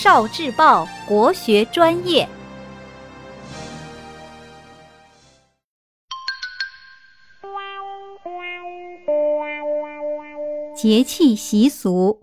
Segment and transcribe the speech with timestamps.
[0.00, 2.28] 少智报国学专业。
[10.76, 12.22] 节气习俗，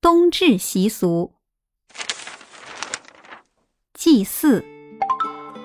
[0.00, 1.34] 冬至习俗，
[3.92, 4.64] 祭祀。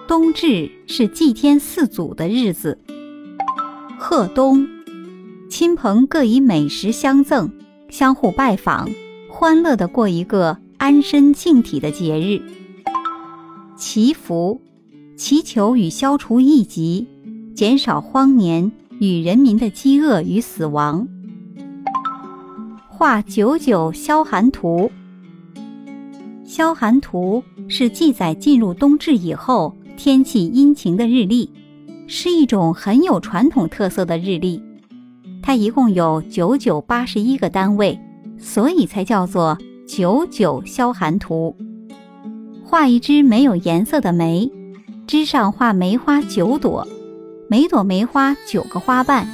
[0.09, 2.77] 冬至是祭天祀祖的日子。
[3.97, 4.67] 贺冬，
[5.49, 7.49] 亲朋各以美食相赠，
[7.89, 8.89] 相互拜访，
[9.31, 12.41] 欢乐地过一个安身静体的节日。
[13.75, 14.61] 祈福，
[15.17, 17.05] 祈求与消除疫疾，
[17.53, 21.05] 减少荒年与人民的饥饿与死亡。
[22.87, 24.89] 画九九消寒图，
[26.45, 29.75] 消寒图是记载进入冬至以后。
[29.97, 31.49] 天气阴晴的日历，
[32.07, 34.63] 是一种很有传统特色的日历。
[35.41, 37.99] 它一共有九九八十一个单位，
[38.37, 41.55] 所以才叫做九九消寒图。
[42.65, 44.51] 画一只没有颜色的梅，
[45.07, 46.85] 枝上画梅花九朵，
[47.49, 49.25] 每朵梅花九个花瓣，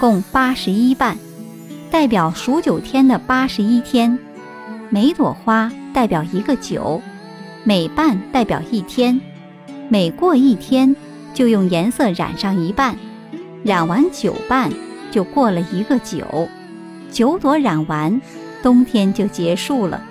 [0.00, 1.18] 共八十一瓣，
[1.90, 4.18] 代表数九天的八十一天。
[4.88, 7.02] 每朵花代表一个九，
[7.62, 9.20] 每瓣代表一天。
[9.90, 10.96] 每过一天，
[11.34, 12.96] 就用颜色染上一半，
[13.62, 14.72] 染完九瓣，
[15.10, 16.48] 就过了一个九，
[17.10, 18.20] 九朵染完，
[18.62, 20.02] 冬天就结束了。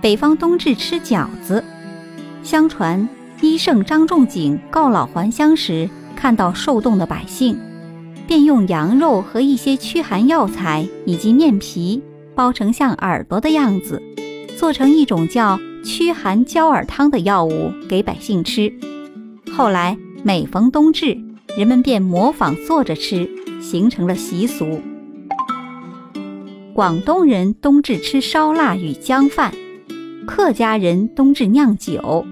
[0.00, 1.64] 北方冬至吃饺子，
[2.42, 3.08] 相传
[3.40, 7.58] 医圣张仲景告老还乡时，看到受冻的百姓，
[8.26, 12.02] 便用羊肉和一些驱寒药材以及面皮
[12.34, 14.02] 包成像耳朵的样子，
[14.56, 15.58] 做成一种叫。
[15.84, 18.72] 驱寒焦耳汤的药物给百姓吃，
[19.52, 21.16] 后来每逢冬至，
[21.56, 24.80] 人们便模仿做着吃，形成了习俗。
[26.76, 29.50] 广东人冬至吃烧腊与姜饭，
[30.26, 32.26] 客家人冬至酿酒，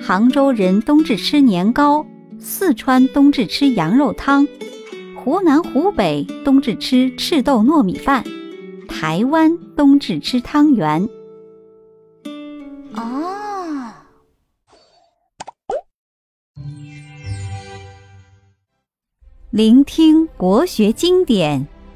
[0.00, 2.06] 杭州人冬至吃年糕，
[2.38, 4.48] 四川冬至吃羊肉汤，
[5.14, 8.24] 湖南湖北冬至吃赤豆糯米饭，
[8.88, 11.06] 台湾冬至吃汤圆。
[12.94, 13.92] 哦，
[19.50, 21.66] 聆听国学经典，